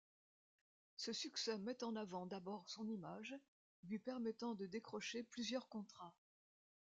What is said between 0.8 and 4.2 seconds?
Ce succès met en avant d'abord son image, lui